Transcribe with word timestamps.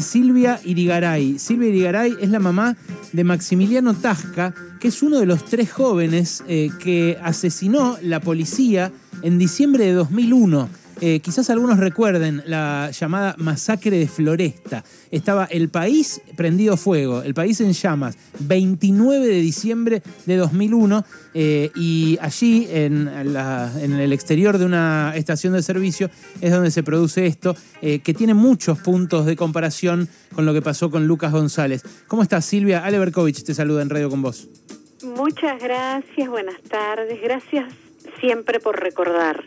Silvia 0.00 0.60
Irigaray. 0.64 1.38
Silvia 1.38 1.68
Irigaray 1.68 2.16
es 2.20 2.30
la 2.30 2.38
mamá 2.38 2.76
de 3.12 3.24
Maximiliano 3.24 3.94
Tasca, 3.94 4.54
que 4.80 4.88
es 4.88 5.02
uno 5.02 5.18
de 5.18 5.26
los 5.26 5.44
tres 5.44 5.72
jóvenes 5.72 6.44
eh, 6.48 6.70
que 6.78 7.18
asesinó 7.22 7.96
la 8.02 8.20
policía 8.20 8.92
en 9.22 9.38
diciembre 9.38 9.84
de 9.84 9.92
2001. 9.92 10.68
Eh, 11.00 11.20
quizás 11.20 11.50
algunos 11.50 11.78
recuerden 11.78 12.42
la 12.46 12.90
llamada 12.90 13.34
masacre 13.38 13.98
de 13.98 14.08
Floresta. 14.08 14.82
Estaba 15.10 15.44
el 15.44 15.68
país 15.68 16.22
prendido 16.36 16.76
fuego, 16.76 17.22
el 17.22 17.34
país 17.34 17.60
en 17.60 17.72
llamas, 17.72 18.16
29 18.40 19.26
de 19.26 19.40
diciembre 19.40 20.02
de 20.24 20.36
2001, 20.36 21.04
eh, 21.34 21.70
y 21.74 22.18
allí 22.22 22.66
en, 22.70 23.08
el 23.08 24.12
exterior 24.12 24.56
de 24.56 24.64
una 24.64 25.12
estación 25.16 25.52
de 25.52 25.62
servicio 25.62 26.10
es 26.40 26.50
donde 26.50 26.70
se 26.70 26.82
produce 26.82 27.26
esto, 27.26 27.54
eh, 27.82 27.98
que 27.98 28.14
tiene 28.14 28.32
muchos 28.32 28.78
puntos 28.78 29.26
de 29.26 29.36
comparación 29.36 30.08
con 30.34 30.46
lo 30.46 30.54
que 30.54 30.62
pasó 30.62 30.90
con 30.90 31.06
Lucas 31.06 31.32
González. 31.32 31.82
¿Cómo 32.08 32.22
estás, 32.22 32.46
Silvia? 32.46 32.84
Ale 32.84 32.98
Berkovich 32.98 33.42
te 33.42 33.52
saluda 33.52 33.82
en 33.82 33.90
Radio 33.90 34.08
con 34.08 34.22
vos. 34.22 34.48
Muchas 35.02 35.62
gracias, 35.62 36.28
buenas 36.28 36.60
tardes, 36.62 37.20
gracias 37.22 37.66
siempre 38.20 38.60
por 38.60 38.80
recordar 38.80 39.44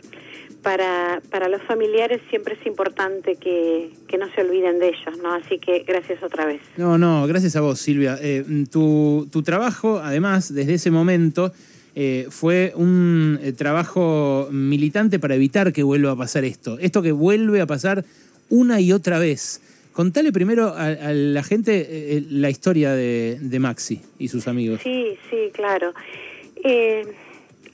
para, 0.62 1.22
para 1.30 1.48
los 1.48 1.62
familiares 1.62 2.20
siempre 2.30 2.56
es 2.60 2.66
importante 2.66 3.36
que, 3.36 3.90
no 4.18 4.26
se 4.34 4.42
olviden 4.42 4.78
de 4.78 4.88
ellos, 4.88 5.18
¿no? 5.22 5.32
Así 5.32 5.58
que 5.58 5.80
gracias 5.80 6.22
otra 6.22 6.44
vez. 6.44 6.60
No, 6.76 6.98
no, 6.98 7.26
gracias 7.26 7.56
a 7.56 7.60
vos, 7.60 7.80
Silvia. 7.80 8.18
Eh, 8.20 8.44
tu, 8.70 9.28
tu, 9.32 9.42
trabajo, 9.42 9.98
además, 9.98 10.52
desde 10.52 10.74
ese 10.74 10.90
momento, 10.90 11.52
eh, 11.94 12.26
fue 12.28 12.72
un 12.76 13.38
eh, 13.42 13.52
trabajo 13.52 14.48
militante 14.50 15.18
para 15.18 15.34
evitar 15.34 15.72
que 15.72 15.82
vuelva 15.82 16.12
a 16.12 16.16
pasar 16.16 16.44
esto. 16.44 16.78
Esto 16.78 17.00
que 17.02 17.12
vuelve 17.12 17.62
a 17.62 17.66
pasar 17.66 18.04
una 18.50 18.80
y 18.80 18.92
otra 18.92 19.18
vez. 19.18 19.62
Contale 19.92 20.32
primero 20.32 20.74
a, 20.76 20.90
la 21.12 21.42
gente 21.42 22.24
la 22.30 22.48
historia 22.50 22.92
de, 22.92 23.38
de, 23.40 23.58
Maxi 23.58 24.00
y 24.18 24.28
sus 24.28 24.46
amigos. 24.48 24.80
Sí, 24.82 25.16
sí, 25.30 25.50
claro. 25.52 25.92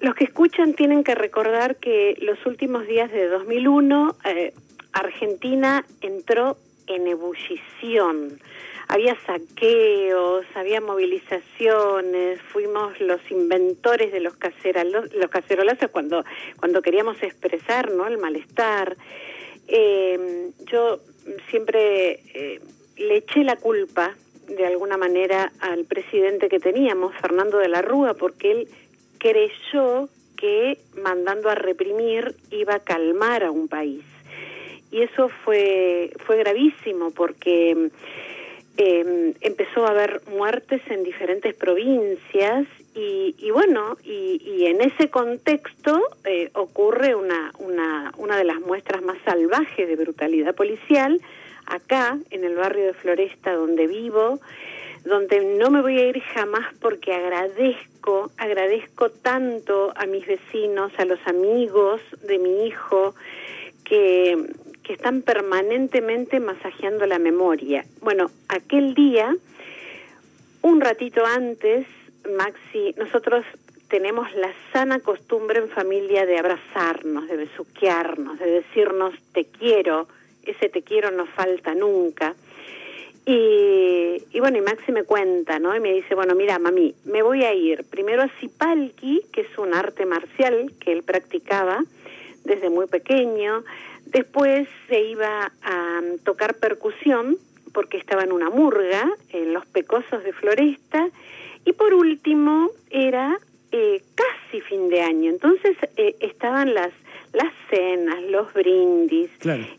Los 0.00 0.14
que 0.14 0.25
escuchan 0.25 0.75
tienen 0.75 1.05
que 1.05 1.14
recordar 1.14 1.77
que 1.77 2.16
los 2.20 2.44
últimos 2.47 2.86
días 2.86 3.11
de 3.11 3.28
2001 3.28 4.16
eh, 4.25 4.53
Argentina 4.92 5.84
entró 6.00 6.56
en 6.86 7.06
ebullición. 7.06 8.38
Había 8.88 9.16
saqueos, 9.27 10.47
había 10.55 10.80
movilizaciones, 10.80 12.41
fuimos 12.41 13.00
los 13.00 13.20
inventores 13.30 14.12
de 14.12 14.20
los, 14.20 14.36
cacerolazos, 14.36 15.12
los 15.14 15.30
cacerolazos 15.30 15.91
cuando, 15.91 16.25
cuando 16.60 16.83
queríamos 16.83 17.20
expresar 17.22 17.91
¿no? 17.91 18.06
el 18.06 18.19
malestar. 18.19 18.97
Eh, 19.66 20.50
yo 20.70 21.00
siempre 21.50 22.20
eh, 22.34 22.60
le 22.97 23.16
eché 23.16 23.42
la 23.42 23.56
culpa 23.56 24.14
de 24.47 24.66
alguna 24.66 24.97
manera 24.97 25.53
al 25.58 25.84
presidente 25.86 26.48
que 26.48 26.60
teníamos, 26.60 27.14
Fernando 27.16 27.58
de 27.58 27.69
la 27.69 27.83
Rúa, 27.83 28.14
porque 28.14 28.53
él 28.53 28.69
creyó 29.19 30.09
que 30.36 30.78
mandando 31.03 31.48
a 31.48 31.55
reprimir 31.55 32.34
iba 32.50 32.75
a 32.75 32.81
calmar 32.81 33.45
a 33.45 33.50
un 33.50 33.69
país. 33.69 34.05
Y 34.91 35.03
eso 35.03 35.28
fue, 35.45 36.12
fue 36.27 36.36
gravísimo 36.36 37.11
porque 37.11 37.91
em, 38.77 39.34
empezó 39.41 39.87
a 39.87 39.91
haber 39.91 40.22
muertes 40.28 40.81
en 40.89 41.03
diferentes 41.03 41.55
provincias 41.55 42.67
y, 42.98 43.50
bueno, 43.50 43.98
y, 44.05 44.64
en 44.64 44.81
ese 44.81 45.11
contexto 45.11 46.00
eh, 46.25 46.48
ocurre 46.55 47.14
una, 47.14 47.53
una, 47.59 48.11
una 48.17 48.39
de 48.39 48.44
las 48.44 48.59
muestras 48.61 49.03
más 49.03 49.19
salvajes 49.22 49.87
de 49.87 49.97
brutalidad 49.97 50.55
policial 50.55 51.20
acá, 51.67 52.19
en 52.31 52.44
el 52.44 52.55
barrio 52.55 52.87
de 52.87 52.94
Floresta 52.94 53.53
donde 53.53 53.87
vivo, 53.87 54.41
donde 55.07 55.45
no 55.59 55.71
me 55.71 55.81
voy 55.81 55.99
a 55.99 56.09
ir 56.09 56.21
jamás 56.21 56.75
porque 56.81 57.15
agradezco, 57.15 58.31
agradezco 58.37 59.11
tanto 59.11 59.93
a 59.97 60.05
mis 60.07 60.27
vecinos, 60.27 60.93
a 60.99 61.05
los 61.05 61.21
amigos 61.27 62.00
de 62.22 62.39
mi 62.39 62.67
hijo, 62.67 63.15
que, 63.84 64.37
que 64.83 64.93
están 64.93 65.22
permanentemente 65.22 66.41
masajeando 66.41 67.06
la 67.06 67.21
memoria. 67.21 67.84
Bueno, 68.00 68.31
aquel 68.49 68.95
día, 68.95 69.34
un 70.62 70.81
ratito 70.81 71.25
antes, 71.25 71.87
Maxi, 72.37 72.93
nosotros 72.99 73.45
tenemos 73.89 74.34
la 74.34 74.53
sana 74.72 74.99
costumbre 74.99 75.61
en 75.61 75.69
familia 75.69 76.27
de 76.27 76.39
abrazarnos, 76.39 77.28
de 77.28 77.37
besuquearnos, 77.37 78.41
de 78.41 78.50
decirnos 78.50 79.15
te 79.33 79.45
quiero, 79.45 80.09
ese 80.43 80.69
te 80.69 80.83
quiero 80.83 81.12
no 81.12 81.27
falta 81.27 81.75
nunca. 81.75 82.34
Y, 83.28 84.22
y, 84.31 84.38
bueno, 84.38 84.59
y 84.59 84.60
Maxi 84.60 84.92
me 84.92 85.03
cuenta, 85.03 85.59
¿no? 85.59 85.75
Y 85.75 85.81
me 85.81 85.92
dice, 85.92 86.14
bueno, 86.14 86.37
mira, 86.37 86.60
mami, 86.60 86.94
me 87.04 87.22
voy 87.22 87.42
a 87.42 87.53
ir 87.53 87.84
primero 87.84 88.22
a 88.22 88.28
Zipalki, 88.41 89.22
que 89.32 89.41
es 89.41 89.59
un 89.59 89.75
arte 89.75 90.06
marcial 90.06 90.72
que 90.78 90.92
él 90.92 91.03
practicaba 91.03 91.84
desde 92.44 92.70
muy 92.70 92.86
pequeño. 92.86 93.65
Después 94.06 94.69
se 94.88 95.03
iba 95.03 95.53
a 95.62 96.00
tocar 96.25 96.54
percusión, 96.54 97.36
porque 97.72 97.98
estaba 97.98 98.22
en 98.22 98.31
una 98.31 98.48
murga, 98.48 99.10
en 99.31 99.53
los 99.53 99.66
pecosos 99.66 100.22
de 100.22 100.32
Floresta. 100.32 101.09
Y 101.65 101.72
por 101.72 101.94
último, 101.94 102.70
era 102.91 103.36
eh, 103.72 104.03
casi 104.15 104.60
fin 104.60 104.88
de 104.88 105.03
año. 105.03 105.31
Entonces 105.31 105.76
eh, 105.97 106.15
estaban 106.20 106.75
las 106.75 106.92
las 107.36 107.53
cenas, 107.69 108.22
los 108.31 108.53
brindis. 108.54 109.31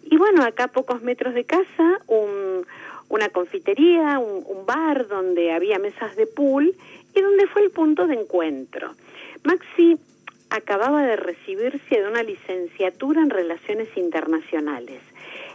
Y 0.04 0.18
bueno, 0.18 0.44
acá 0.44 0.66
a 0.66 0.68
pocos 0.68 1.02
metros 1.02 1.34
de 1.34 1.44
casa, 1.44 2.00
un 2.06 2.66
una 3.10 3.30
confitería, 3.30 4.20
un, 4.20 4.66
bar 4.66 5.08
donde 5.08 5.54
había 5.54 5.80
mesas 5.80 6.16
de 6.18 6.28
pool 6.28 6.76
y 7.16 7.22
donde 7.22 7.48
fue 7.48 7.64
el 7.64 7.72
punto 7.72 8.06
de 8.06 8.16
encuentro. 8.16 8.94
Maxi 9.44 9.98
acababa 10.50 11.06
de 11.06 11.16
recibirse 11.16 12.02
de 12.02 12.08
una 12.08 12.22
licenciatura 12.22 13.22
en 13.22 13.30
relaciones 13.30 13.88
internacionales. 13.96 15.00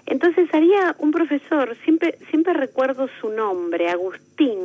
Entonces 0.06 0.48
había 0.52 0.96
un 0.98 1.12
profesor, 1.12 1.76
siempre, 1.84 2.16
siempre 2.30 2.54
recuerdo 2.54 3.08
su 3.20 3.28
nombre, 3.28 3.90
Agustín, 3.90 4.58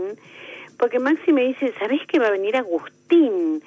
porque 0.79 0.99
Maxi 0.99 1.33
me 1.33 1.43
dice, 1.43 1.73
¿sabés 1.79 2.05
que 2.07 2.19
va 2.19 2.27
a 2.27 2.31
venir 2.31 2.55
Agustín? 2.55 3.61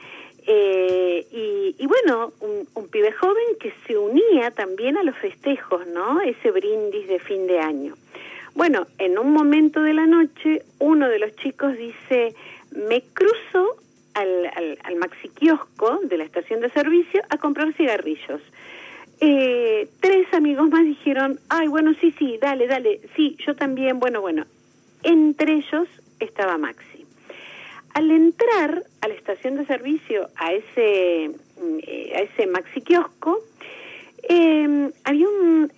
Eh, 0.47 1.27
y, 1.31 1.77
y, 1.79 1.87
bueno, 1.87 2.33
un, 2.41 2.67
un, 2.75 2.89
pibe 2.89 3.13
joven 3.13 3.57
que 3.61 3.73
se 3.87 3.99
unía 3.99 4.51
también 4.51 4.97
a 4.97 5.03
los 5.03 5.17
festejos, 5.17 5.87
¿no? 5.89 6.21
Ese 6.23 6.51
brindis 6.51 7.07
de 7.09 7.19
fin 7.19 7.47
de 7.47 7.61
año. 7.61 7.95
Bueno, 8.55 8.87
en 8.99 9.19
un 9.19 9.33
momento 9.33 9.83
de 9.83 9.95
la 9.95 10.07
noche, 10.07 10.63
uno 10.79 11.09
de 11.09 11.19
los 11.19 11.35
chicos 11.37 11.77
dice, 11.77 12.35
me 12.73 13.03
cruzo 13.13 13.77
al, 14.15 14.47
al, 14.55 14.79
al 14.83 14.97
maxi 14.97 15.29
kiosco 15.29 16.01
de 16.05 16.19
la 16.19 16.25
estación 16.25 16.61
de 16.61 16.71
servicio 16.71 17.23
a 17.29 17.39
comprar 17.39 17.73
cigarrillos. 17.75 18.41
Eh, 19.21 19.89
tres 20.01 20.33
amigos 20.33 20.71
más 20.71 20.85
dijeron, 20.85 21.39
ay, 21.49 21.69
bueno, 21.69 21.95
sí, 22.01 22.15
sí, 22.19 22.39
dale, 22.41 22.67
dale, 22.67 23.01
sí, 23.17 23.37
yo 23.47 23.55
también, 23.55 24.01
bueno, 24.01 24.21
bueno. 24.21 24.47
Entre 25.03 25.55
ellos 25.55 25.89
estaba 26.19 26.59
Maxi. 26.59 27.05
Al 27.95 28.11
entrar 28.11 28.85
a 29.01 29.09
la 29.09 29.15
estación 29.15 29.57
de 29.57 29.67
servicio, 29.67 30.29
a 30.37 30.53
ese, 30.53 31.31
mm, 31.61 31.79
eh, 31.83 32.13
a 32.17 32.21
ese 32.21 32.47
maxi 32.47 32.83
kiosco, 32.83 33.41
eh, 34.23 34.60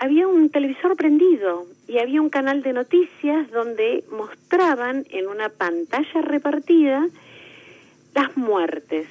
había 0.02 0.26
un 0.26 0.50
televisor 0.50 0.96
prendido 0.96 1.68
y 1.86 1.98
había 1.98 2.20
un 2.20 2.28
canal 2.28 2.64
de 2.64 2.72
noticias 2.72 3.48
donde 3.52 4.02
mostraban 4.10 5.06
en 5.10 5.28
una 5.28 5.48
pantalla 5.48 6.22
repartida 6.22 7.06
las 8.12 8.36
muertes. 8.36 9.06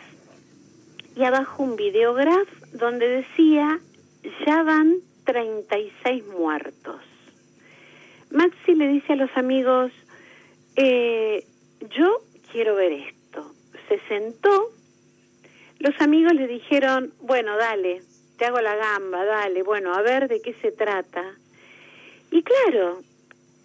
Y 1.16 1.24
abajo 1.24 1.63
un 1.63 1.78
videograf 1.78 2.46
donde 2.74 3.07
decía, 3.07 3.79
ya 4.46 4.63
van 4.63 4.97
36 5.24 6.28
muertos. 6.28 7.00
Maxi 8.29 8.75
le 8.75 8.90
dice 8.90 9.13
a 9.13 9.16
los 9.16 9.31
amigos, 9.38 9.94
eh, 10.76 11.46
yo 11.96 12.22
quiero 12.52 12.76
ver 12.76 12.91
esto. 12.91 13.49
Se 13.87 13.97
sentó, 14.09 14.72
los 15.79 15.96
amigos 16.02 16.34
le 16.34 16.47
dijeron, 16.47 17.14
bueno, 17.22 17.55
dale, 17.55 18.02
te 18.41 18.47
hago 18.47 18.59
la 18.59 18.76
gamba, 18.76 19.23
dale, 19.23 19.61
bueno, 19.61 19.93
a 19.93 20.02
ver 20.02 20.28
de 20.28 20.41
qué 20.41 20.55
se 20.64 20.72
trata. 20.72 21.23
Y 22.32 22.41
claro, 22.41 23.03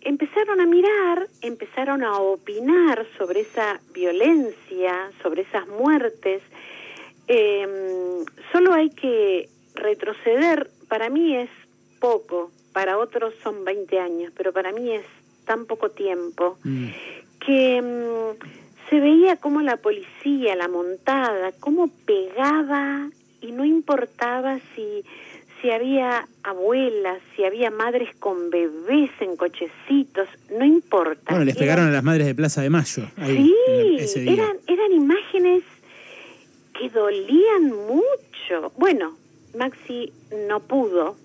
empezaron 0.02 0.61
a 0.61 0.67
mirar, 0.67 1.28
empezaron 1.40 2.05
a 2.05 2.19
opinar 2.19 3.06
sobre 3.17 3.40
esa 3.40 3.81
violencia, 3.94 5.11
sobre 5.23 5.44
esas 5.44 5.67
muertes. 5.67 6.43
Em, 7.26 8.26
solo 8.52 8.75
hay 8.75 8.90
que 8.90 9.49
retroceder, 9.76 10.69
para 10.88 11.08
mí 11.08 11.34
es 11.34 11.49
poco, 11.99 12.50
para 12.75 12.99
otros 12.99 13.32
son 13.43 13.64
20 13.64 13.99
años, 13.99 14.31
pero 14.37 14.52
para 14.52 14.72
mí 14.72 14.93
es 14.93 15.06
tan 15.46 15.64
poco 15.64 15.88
tiempo, 15.88 16.58
mm. 16.64 16.88
que 17.40 17.76
em, 17.76 18.37
se 18.90 19.00
veía 19.00 19.37
como 19.37 19.62
la 19.62 19.79
policía, 19.79 20.55
la 20.55 20.69
montada, 20.69 21.52
cómo 21.61 21.88
pegaba 22.05 23.08
y 23.46 23.52
no 23.52 23.64
importaba 23.64 24.58
si, 24.75 25.04
si 25.60 25.70
había 25.70 26.26
abuelas, 26.43 27.19
si 27.34 27.44
había 27.44 27.70
madres 27.70 28.14
con 28.19 28.50
bebés 28.50 29.10
en 29.20 29.37
cochecitos, 29.37 30.28
no 30.50 30.64
importa. 30.64 31.31
Bueno, 31.31 31.44
les 31.44 31.56
pegaron 31.56 31.87
a 31.87 31.90
las 31.90 32.02
madres 32.02 32.26
de 32.26 32.34
Plaza 32.34 32.62
de 32.62 32.70
Mayo. 32.70 33.04
sí, 33.16 34.28
Eran, 34.28 34.56
eran 34.66 34.93
imágenes 34.93 35.62
que 36.78 36.90
dolían 36.90 37.70
mucho. 37.70 38.72
Bueno, 38.76 39.16
Maxi 39.56 40.12
no 40.48 40.60
pudo 40.60 41.16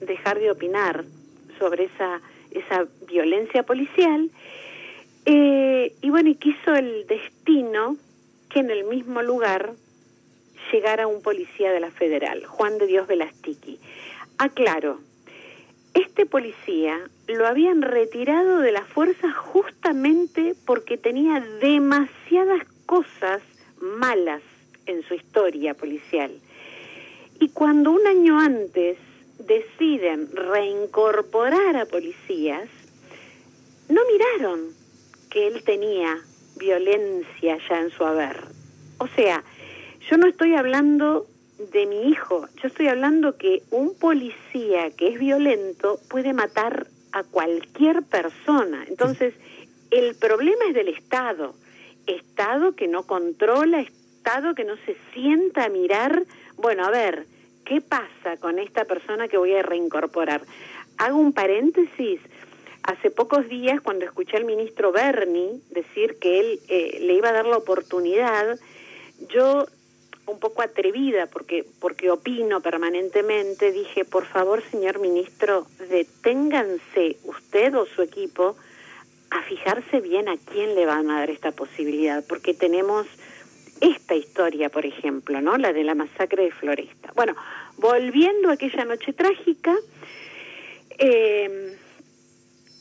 dejar 0.00 0.38
de 0.38 0.50
opinar 0.50 1.04
sobre 1.58 1.84
esa, 1.84 2.20
esa 2.50 2.86
violencia 3.06 3.62
policial. 3.62 4.30
Eh, 5.24 5.94
y 6.02 6.10
bueno, 6.10 6.30
y 6.30 6.34
quiso 6.34 6.74
el 6.74 7.06
destino 7.06 7.96
que 8.48 8.60
en 8.60 8.70
el 8.70 8.84
mismo 8.84 9.22
lugar 9.22 9.72
llegara 10.70 11.06
un 11.06 11.22
policía 11.22 11.72
de 11.72 11.80
la 11.80 11.90
Federal, 11.90 12.44
Juan 12.46 12.78
de 12.78 12.86
Dios 12.86 13.06
Velastiqui. 13.06 13.78
Aclaro, 14.38 14.98
este 15.94 16.26
policía 16.26 16.98
lo 17.28 17.46
habían 17.46 17.82
retirado 17.82 18.58
de 18.58 18.72
la 18.72 18.84
fuerza 18.84 19.32
justamente 19.32 20.54
porque 20.66 20.96
tenía 20.96 21.40
demasiadas 21.60 22.62
cosas 22.86 23.42
malas 23.80 24.42
en 24.86 25.02
su 25.02 25.14
historia 25.14 25.74
policial. 25.74 26.32
Y 27.40 27.48
cuando 27.50 27.90
un 27.90 28.06
año 28.06 28.38
antes 28.38 28.96
deciden 29.38 30.30
reincorporar 30.34 31.76
a 31.76 31.86
policías, 31.86 32.68
no 33.88 34.00
miraron 34.06 34.68
que 35.30 35.48
él 35.48 35.62
tenía 35.64 36.18
violencia 36.56 37.58
ya 37.68 37.80
en 37.80 37.90
su 37.90 38.04
haber. 38.04 38.36
O 38.98 39.08
sea, 39.08 39.42
yo 40.08 40.16
no 40.16 40.26
estoy 40.26 40.54
hablando 40.54 41.26
de 41.72 41.86
mi 41.86 42.08
hijo, 42.08 42.48
yo 42.60 42.68
estoy 42.68 42.88
hablando 42.88 43.36
que 43.36 43.62
un 43.70 43.96
policía 43.98 44.90
que 44.96 45.08
es 45.08 45.18
violento 45.18 46.00
puede 46.08 46.32
matar 46.32 46.86
a 47.12 47.22
cualquier 47.24 48.02
persona. 48.02 48.84
Entonces, 48.88 49.34
el 49.90 50.14
problema 50.16 50.64
es 50.68 50.74
del 50.74 50.88
Estado. 50.88 51.54
Estado 52.06 52.74
que 52.74 52.88
no 52.88 53.04
controla, 53.04 53.80
Estado 53.80 54.54
que 54.54 54.64
no 54.64 54.76
se 54.86 54.96
sienta 55.12 55.64
a 55.64 55.68
mirar, 55.68 56.24
bueno, 56.56 56.84
a 56.84 56.90
ver, 56.90 57.26
¿qué 57.64 57.80
pasa 57.80 58.36
con 58.40 58.58
esta 58.58 58.84
persona 58.84 59.28
que 59.28 59.36
voy 59.36 59.54
a 59.54 59.62
reincorporar? 59.62 60.42
Hago 60.98 61.18
un 61.18 61.32
paréntesis. 61.32 62.20
Hace 62.82 63.10
pocos 63.12 63.48
días, 63.48 63.80
cuando 63.80 64.04
escuché 64.04 64.36
al 64.36 64.44
ministro 64.44 64.90
Berni 64.90 65.60
decir 65.70 66.18
que 66.18 66.40
él 66.40 66.60
eh, 66.68 66.98
le 67.02 67.14
iba 67.14 67.28
a 67.28 67.32
dar 67.32 67.46
la 67.46 67.56
oportunidad, 67.56 68.58
yo 69.28 69.66
un 70.26 70.38
poco 70.38 70.62
atrevida 70.62 71.26
porque 71.26 71.64
porque 71.80 72.10
opino 72.10 72.60
permanentemente 72.60 73.72
dije 73.72 74.04
por 74.04 74.24
favor 74.26 74.62
señor 74.70 75.00
ministro 75.00 75.66
deténganse 75.90 77.16
usted 77.24 77.74
o 77.74 77.86
su 77.86 78.02
equipo 78.02 78.56
a 79.30 79.42
fijarse 79.42 80.00
bien 80.00 80.28
a 80.28 80.36
quién 80.36 80.74
le 80.74 80.86
van 80.86 81.10
a 81.10 81.20
dar 81.20 81.30
esta 81.30 81.52
posibilidad 81.52 82.24
porque 82.28 82.54
tenemos 82.54 83.06
esta 83.80 84.14
historia 84.14 84.68
por 84.68 84.86
ejemplo 84.86 85.40
no 85.40 85.56
la 85.58 85.72
de 85.72 85.82
la 85.82 85.94
masacre 85.94 86.44
de 86.44 86.52
Floresta 86.52 87.12
bueno 87.16 87.34
volviendo 87.78 88.50
a 88.50 88.52
aquella 88.52 88.84
noche 88.84 89.12
trágica 89.12 89.74
eh, 90.98 91.76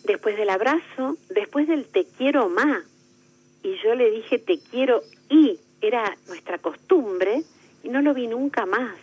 después 0.03 0.37
del 0.37 0.49
abrazo 0.51 1.17
después 1.29 1.67
del 1.67 1.85
te 1.85 2.05
quiero 2.05 2.49
más 2.49 2.83
y 3.63 3.77
yo 3.83 3.95
le 3.95 4.11
dije 4.11 4.37
te 4.37 4.59
quiero 4.59 5.01
y 5.27 5.59
era 5.81 6.15
nuestra 6.27 6.57
costumbre 6.57 7.43
y 7.83 7.89
no 7.89 8.01
lo 8.01 8.13
vi 8.13 8.27
nunca 8.27 8.65
más. 8.65 8.95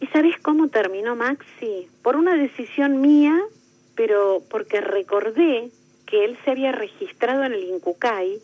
¿Y 0.00 0.06
sabes 0.08 0.38
cómo 0.38 0.68
terminó 0.68 1.16
Maxi? 1.16 1.88
Por 2.02 2.16
una 2.16 2.36
decisión 2.36 3.00
mía, 3.00 3.38
pero 3.94 4.42
porque 4.50 4.80
recordé 4.80 5.70
que 6.06 6.24
él 6.24 6.38
se 6.44 6.50
había 6.50 6.72
registrado 6.72 7.44
en 7.44 7.52
el 7.52 7.64
Incucay, 7.64 8.40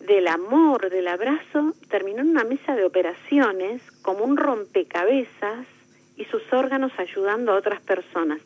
del 0.00 0.28
amor, 0.28 0.90
del 0.90 1.08
abrazo, 1.08 1.74
terminó 1.88 2.20
en 2.20 2.30
una 2.30 2.44
mesa 2.44 2.74
de 2.74 2.84
operaciones 2.84 3.80
como 4.02 4.24
un 4.24 4.36
rompecabezas 4.36 5.66
y 6.16 6.24
sus 6.26 6.42
órganos 6.52 6.92
ayudando 6.98 7.52
a 7.52 7.56
otras 7.56 7.80
personas. 7.80 8.40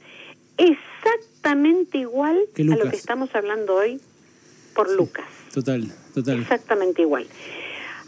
Exactamente 0.59 1.99
igual 1.99 2.39
a 2.57 2.77
lo 2.77 2.91
que 2.91 2.97
estamos 2.97 3.35
hablando 3.35 3.77
hoy 3.77 4.01
por 4.81 4.97
Lucas. 4.97 5.27
Total, 5.53 5.87
total. 6.15 6.41
Exactamente 6.41 7.03
igual. 7.03 7.27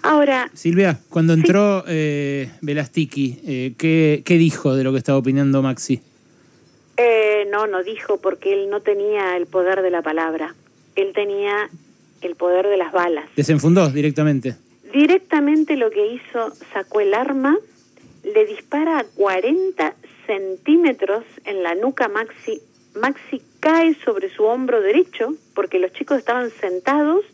Ahora. 0.03 0.51
Silvia, 0.55 0.99
cuando 1.11 1.35
entró 1.35 1.85
eh, 1.87 2.51
Velastiki, 2.63 3.41
eh, 3.45 3.75
¿qué, 3.77 4.23
¿qué, 4.25 4.39
dijo 4.39 4.75
de 4.75 4.83
lo 4.83 4.93
que 4.93 4.99
estaba 4.99 5.19
opinando 5.19 5.61
Maxi? 5.61 6.01
Eh, 6.97 7.47
no, 7.51 7.67
no 7.67 7.83
dijo 7.83 8.17
porque 8.17 8.55
él 8.55 8.71
no 8.71 8.81
tenía 8.81 9.37
el 9.37 9.47
poder 9.47 9.83
de 9.83 9.91
la 9.91 10.01
palabra. 10.01 10.55
Él 10.97 11.13
tenía 11.15 11.69
el 12.23 12.37
poder 12.37 12.67
de 12.67 12.79
las 12.79 12.91
balas. 12.91 13.27
¿Desenfundó 13.37 13.91
directamente? 13.91 14.57
Directamente 14.95 15.77
lo 15.77 15.91
que 15.91 16.07
hizo, 16.07 16.55
sacó 16.73 17.01
el 17.01 17.13
arma, 17.13 17.55
le 18.25 18.47
dispara 18.47 18.99
a 18.99 19.05
40 19.05 19.95
centímetros 20.27 21.25
en 21.45 21.63
la 21.63 21.75
nuca 21.75 22.09
Maxi. 22.09 22.63
Maxi 22.95 23.43
cae 23.63 23.95
sobre 24.05 24.29
su 24.29 24.43
hombro 24.43 24.81
derecho 24.81 25.35
porque 25.55 25.79
los 25.79 25.93
chicos 25.93 26.19
estaban 26.19 26.51
sentados, 26.51 27.25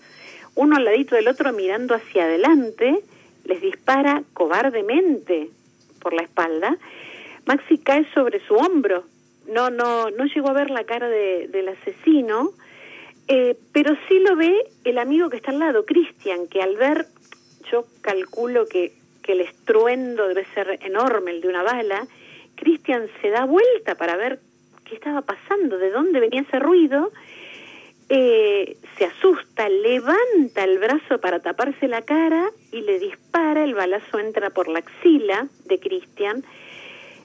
uno 0.54 0.76
al 0.76 0.84
ladito 0.84 1.16
del 1.16 1.26
otro 1.26 1.54
mirando 1.54 1.94
hacia 1.94 2.24
adelante, 2.24 3.00
les 3.44 3.62
dispara 3.62 4.22
cobardemente 4.34 5.48
por 6.02 6.12
la 6.12 6.22
espalda. 6.22 6.76
Maxi 7.46 7.78
cae 7.78 8.06
sobre 8.12 8.46
su 8.46 8.54
hombro. 8.54 9.04
No, 9.46 9.70
no, 9.70 10.10
no 10.10 10.26
llegó 10.26 10.50
a 10.50 10.52
ver 10.52 10.68
la 10.68 10.84
cara 10.84 11.08
del 11.08 11.68
asesino, 11.68 12.50
eh, 13.26 13.56
pero 13.72 13.96
sí 14.06 14.18
lo 14.18 14.36
ve 14.36 14.54
el 14.84 14.98
amigo 14.98 15.30
que 15.30 15.38
está 15.38 15.50
al 15.50 15.60
lado, 15.60 15.86
Cristian, 15.86 16.46
que 16.48 16.60
al 16.60 16.76
ver, 16.76 17.06
yo 17.72 17.86
calculo 18.02 18.66
que, 18.66 18.92
que 19.22 19.32
el 19.32 19.40
estruendo 19.40 20.28
debe 20.28 20.44
ser 20.52 20.78
enorme, 20.82 21.30
el 21.30 21.40
de 21.40 21.48
una 21.48 21.62
bala, 21.62 22.06
Cristian 22.54 23.08
se 23.22 23.30
da 23.30 23.46
vuelta 23.46 23.94
para 23.94 24.16
ver 24.16 24.40
qué 24.88 24.96
estaba 24.96 25.22
pasando, 25.22 25.78
de 25.78 25.90
dónde 25.90 26.20
venía 26.20 26.42
ese 26.42 26.58
ruido, 26.58 27.12
eh, 28.08 28.76
se 28.96 29.04
asusta, 29.04 29.68
levanta 29.68 30.64
el 30.64 30.78
brazo 30.78 31.20
para 31.20 31.40
taparse 31.40 31.88
la 31.88 32.02
cara 32.02 32.50
y 32.72 32.80
le 32.80 32.98
dispara, 32.98 33.64
el 33.64 33.74
balazo 33.74 34.18
entra 34.18 34.50
por 34.50 34.68
la 34.68 34.78
axila 34.78 35.46
de 35.66 35.78
Cristian. 35.78 36.42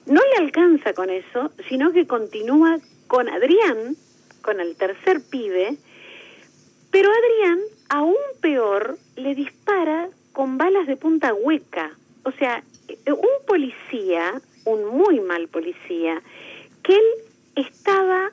No 0.06 0.20
le 0.20 0.44
alcanza 0.44 0.92
con 0.92 1.08
eso, 1.08 1.50
sino 1.68 1.92
que 1.92 2.06
continúa 2.06 2.78
con 3.06 3.30
Adrián, 3.30 3.96
con 4.42 4.60
el 4.60 4.76
tercer 4.76 5.22
pibe, 5.30 5.78
pero 6.94 7.10
Adrián, 7.10 7.58
aún 7.88 8.14
peor, 8.40 8.98
le 9.16 9.34
dispara 9.34 10.10
con 10.32 10.58
balas 10.58 10.86
de 10.86 10.96
punta 10.96 11.34
hueca. 11.34 11.90
O 12.22 12.30
sea, 12.30 12.62
un 13.06 13.46
policía, 13.48 14.40
un 14.64 14.84
muy 14.84 15.18
mal 15.18 15.48
policía, 15.48 16.22
que 16.84 16.94
él 16.94 17.04
estaba 17.56 18.30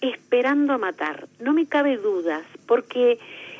esperando 0.00 0.78
matar, 0.78 1.28
no 1.38 1.52
me 1.52 1.66
cabe 1.66 1.96
dudas, 1.96 2.44
porque 2.66 3.18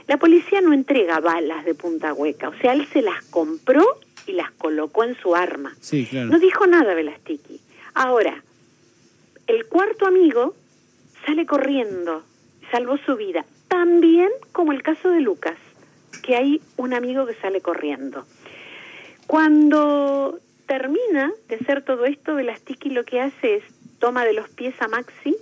la 0.09 0.16
policía 0.16 0.61
no 0.61 0.73
entrega 0.73 1.21
balas 1.21 1.64
de 1.64 1.75
punta 1.75 2.12
hueca, 2.12 2.49
o 2.49 2.59
sea, 2.59 2.73
él 2.73 2.87
se 2.92 3.02
las 3.02 3.23
compró 3.26 3.85
y 4.26 4.32
las 4.32 4.50
colocó 4.52 5.04
en 5.04 5.16
su 5.16 5.35
arma. 5.35 5.75
Sí, 5.80 6.06
claro. 6.06 6.30
No 6.30 6.38
dijo 6.38 6.66
nada 6.66 6.94
Velastiki. 6.94 7.61
Ahora, 7.94 8.42
el 9.47 9.66
cuarto 9.66 10.06
amigo 10.06 10.54
sale 11.26 11.47
corriendo, 11.47 12.25
salvó 12.71 12.97
su 12.99 13.16
vida, 13.16 13.44
también 13.68 14.30
como 14.52 14.73
el 14.73 14.82
caso 14.82 15.11
de 15.11 15.21
Lucas, 15.21 15.56
que 16.23 16.37
hay 16.37 16.61
un 16.76 16.94
amigo 16.94 17.26
que 17.26 17.35
sale 17.35 17.61
corriendo. 17.61 18.26
Cuando 19.26 20.38
termina 20.66 21.32
de 21.49 21.56
hacer 21.56 21.82
todo 21.85 22.04
esto, 22.04 22.35
Velastiki 22.35 22.90
lo 22.90 23.04
que 23.04 23.21
hace 23.21 23.56
es 23.56 23.64
toma 24.02 24.25
de 24.25 24.32
los 24.32 24.49
pies 24.49 24.75
a 24.80 24.88
Maxi, 24.88 25.37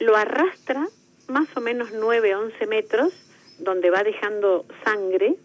lo 0.00 0.16
arrastra 0.16 0.88
más 1.28 1.46
o 1.56 1.60
menos 1.60 1.92
9, 1.92 2.34
11 2.34 2.66
metros, 2.66 3.12
donde 3.60 3.90
va 3.90 4.02
dejando 4.02 4.66
sangre, 4.84 5.36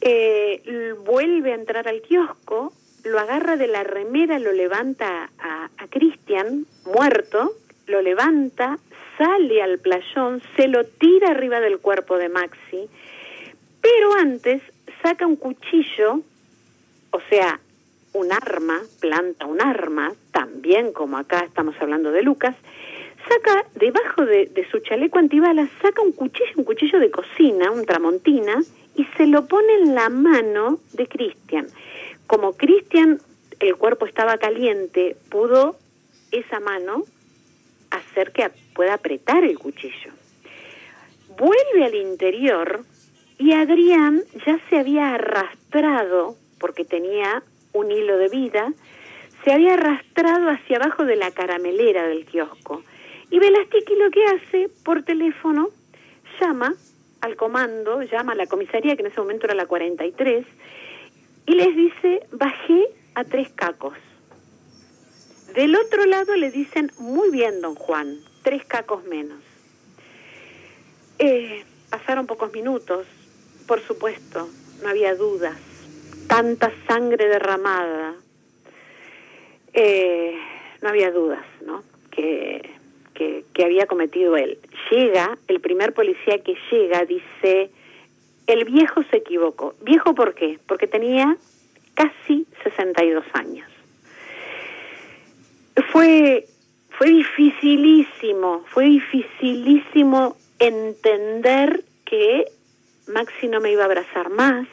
eh, 0.00 0.94
vuelve 1.04 1.50
a 1.50 1.56
entrar 1.56 1.88
al 1.88 2.00
kiosco, 2.02 2.72
lo 3.02 3.18
agarra 3.18 3.56
de 3.56 3.66
la 3.66 3.82
remera, 3.82 4.38
lo 4.38 4.52
levanta 4.52 5.32
a, 5.40 5.70
a 5.76 5.88
Cristian, 5.88 6.66
muerto, 6.84 7.52
lo 7.88 8.00
levanta, 8.00 8.78
sale 9.18 9.62
al 9.62 9.80
playón, 9.80 10.40
se 10.54 10.68
lo 10.68 10.84
tira 10.84 11.30
arriba 11.30 11.58
del 11.58 11.80
cuerpo 11.80 12.16
de 12.16 12.28
Maxi, 12.28 12.88
pero 13.80 14.14
antes 14.14 14.62
saca 15.02 15.26
un 15.26 15.34
cuchillo, 15.34 16.20
o 17.10 17.20
sea, 17.28 17.58
un 18.12 18.32
arma, 18.32 18.80
planta 19.00 19.46
un 19.46 19.60
arma, 19.60 20.12
también 20.32 20.92
como 20.92 21.18
acá 21.18 21.40
estamos 21.40 21.74
hablando 21.80 22.10
de 22.10 22.22
Lucas, 22.22 22.56
saca 23.28 23.66
debajo 23.74 24.24
de, 24.24 24.66
su 24.70 24.80
chaleco 24.80 25.18
antibalas, 25.18 25.68
saca 25.82 26.02
un 26.02 26.12
cuchillo, 26.12 26.52
un 26.56 26.64
cuchillo 26.64 26.98
de 26.98 27.10
cocina, 27.10 27.70
un 27.70 27.84
tramontina, 27.84 28.62
y 28.96 29.04
se 29.16 29.26
lo 29.26 29.46
pone 29.46 29.74
en 29.74 29.94
la 29.94 30.08
mano 30.08 30.80
de 30.92 31.06
Cristian. 31.06 31.66
Como 32.26 32.56
Cristian 32.56 33.20
el 33.60 33.76
cuerpo 33.76 34.06
estaba 34.06 34.38
caliente, 34.38 35.16
pudo 35.30 35.76
esa 36.32 36.60
mano 36.60 37.04
hacer 37.90 38.32
que 38.32 38.50
pueda 38.74 38.94
apretar 38.94 39.44
el 39.44 39.58
cuchillo. 39.58 40.12
Vuelve 41.36 41.84
al 41.84 41.94
interior 41.94 42.84
y 43.38 43.52
Adrián 43.52 44.22
ya 44.46 44.58
se 44.68 44.78
había 44.78 45.14
arrastrado, 45.14 46.36
porque 46.58 46.84
tenía 46.84 47.42
un 47.72 47.90
hilo 47.90 48.16
de 48.18 48.28
vida, 48.28 48.72
se 49.44 49.52
había 49.52 49.74
arrastrado 49.74 50.50
hacia 50.50 50.76
abajo 50.76 51.04
de 51.04 51.16
la 51.16 51.30
caramelera 51.30 52.06
del 52.06 52.26
kiosco. 52.26 52.82
Y 53.30 53.38
Velastiki 53.38 53.94
lo 53.96 54.10
que 54.10 54.24
hace 54.24 54.70
por 54.84 55.02
teléfono, 55.02 55.68
llama 56.40 56.74
al 57.20 57.36
comando, 57.36 58.02
llama 58.02 58.32
a 58.32 58.36
la 58.36 58.46
comisaría, 58.46 58.96
que 58.96 59.02
en 59.02 59.08
ese 59.08 59.20
momento 59.20 59.46
era 59.46 59.54
la 59.54 59.66
43, 59.66 60.44
y 61.46 61.54
les 61.54 61.76
dice, 61.76 62.26
bajé 62.32 62.88
a 63.14 63.24
tres 63.24 63.50
cacos. 63.50 63.94
Del 65.54 65.74
otro 65.74 66.04
lado 66.06 66.36
le 66.36 66.50
dicen, 66.50 66.90
muy 66.98 67.30
bien, 67.30 67.60
don 67.60 67.74
Juan, 67.74 68.18
tres 68.42 68.64
cacos 68.64 69.04
menos. 69.04 69.40
Eh, 71.18 71.64
pasaron 71.90 72.26
pocos 72.26 72.52
minutos, 72.52 73.06
por 73.66 73.80
supuesto, 73.80 74.48
no 74.82 74.88
había 74.88 75.14
dudas. 75.14 75.69
Tanta 76.30 76.72
sangre 76.86 77.26
derramada. 77.26 78.14
Eh, 79.72 80.38
no 80.80 80.88
había 80.88 81.10
dudas, 81.10 81.44
¿no? 81.66 81.82
Que, 82.12 82.70
que, 83.14 83.44
que 83.52 83.64
había 83.64 83.86
cometido 83.86 84.36
él. 84.36 84.58
Llega, 84.92 85.36
el 85.48 85.60
primer 85.60 85.92
policía 85.92 86.38
que 86.38 86.54
llega 86.70 87.04
dice, 87.04 87.70
el 88.46 88.64
viejo 88.64 89.02
se 89.10 89.16
equivocó. 89.16 89.74
¿Viejo 89.82 90.14
por 90.14 90.34
qué? 90.34 90.60
Porque 90.68 90.86
tenía 90.86 91.36
casi 91.94 92.46
62 92.62 93.24
años. 93.32 93.68
Fue, 95.90 96.46
fue 96.90 97.08
dificilísimo, 97.08 98.64
fue 98.68 98.84
dificilísimo 98.84 100.36
entender 100.60 101.82
que 102.04 102.44
Maxi 103.08 103.48
no 103.48 103.60
me 103.60 103.72
iba 103.72 103.82
a 103.82 103.86
abrazar 103.86 104.30
más, 104.30 104.68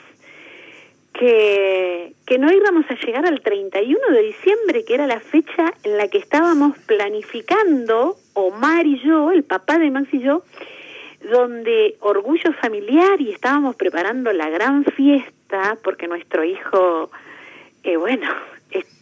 que, 1.17 2.13
no 2.39 2.51
íbamos 2.51 2.85
a 2.89 2.95
llegar 3.05 3.25
al 3.25 3.41
31 3.41 3.99
de 4.11 4.21
diciembre, 4.21 4.85
que 4.85 4.93
era 4.93 5.07
la 5.07 5.19
fecha 5.19 5.73
en 5.83 5.97
la 5.97 6.07
que 6.07 6.19
estábamos 6.19 6.77
planificando, 6.85 8.15
Omar 8.33 8.85
y 8.85 8.99
yo, 8.99 9.31
el 9.31 9.43
papá 9.43 9.79
de 9.79 9.89
Maxi 9.89 10.17
y 10.17 10.21
yo, 10.21 10.43
donde 11.31 11.95
orgullo 11.99 12.53
familiar 12.61 13.19
y 13.19 13.31
estábamos 13.31 13.75
preparando 13.75 14.31
la 14.33 14.49
gran 14.49 14.85
fiesta 14.85 15.77
porque 15.83 16.07
nuestro 16.07 16.43
hijo, 16.43 17.09
eh, 17.83 17.97
bueno, 17.97 18.27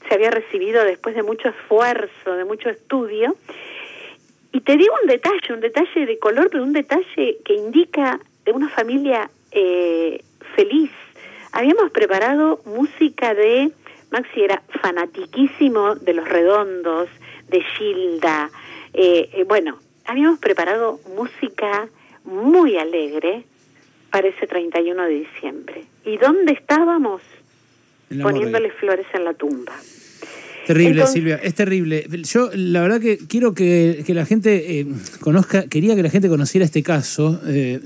se 0.07 0.13
había 0.13 0.31
recibido 0.31 0.83
después 0.83 1.15
de 1.15 1.23
mucho 1.23 1.49
esfuerzo, 1.49 2.35
de 2.35 2.45
mucho 2.45 2.69
estudio. 2.69 3.35
Y 4.51 4.61
te 4.61 4.77
digo 4.77 4.93
un 5.01 5.09
detalle, 5.09 5.53
un 5.53 5.59
detalle 5.59 6.05
de 6.05 6.17
color, 6.19 6.49
pero 6.49 6.63
un 6.63 6.73
detalle 6.73 7.37
que 7.43 7.53
indica 7.53 8.19
de 8.45 8.51
una 8.53 8.69
familia 8.69 9.29
eh, 9.51 10.23
feliz. 10.55 10.91
Habíamos 11.55 11.89
preparado 11.91 12.59
música 12.65 13.33
de, 13.33 13.71
Maxi 14.11 14.41
era 14.41 14.61
fanatiquísimo 14.81 15.95
de 15.95 16.13
Los 16.13 16.27
Redondos, 16.27 17.07
de 17.47 17.61
Gilda. 17.61 18.49
Eh, 18.93 19.29
eh, 19.31 19.45
bueno, 19.47 19.79
habíamos 20.03 20.37
preparado 20.39 20.99
música 21.15 21.87
muy 22.25 22.75
alegre 22.75 23.45
para 24.11 24.27
ese 24.27 24.47
31 24.47 25.03
de 25.03 25.09
diciembre. 25.09 25.85
¿Y 26.03 26.17
dónde 26.17 26.51
estábamos? 26.51 27.21
Poniéndole 28.21 28.71
flores 28.71 29.07
en 29.13 29.23
la 29.23 29.33
tumba. 29.33 29.71
Terrible, 30.67 31.07
Silvia, 31.07 31.39
es 31.41 31.55
terrible. 31.55 32.05
Yo 32.23 32.49
la 32.53 32.81
verdad 32.81 32.99
que 32.99 33.17
quiero 33.17 33.53
que, 33.53 34.03
la 34.09 34.25
gente 34.25 34.79
eh, 34.79 34.87
conozca, 35.21 35.67
quería 35.67 35.95
que 35.95 36.03
la 36.03 36.09
gente 36.09 36.27
conociera 36.27 36.65
este 36.65 36.83
caso 36.83 37.39
eh, 37.47 37.79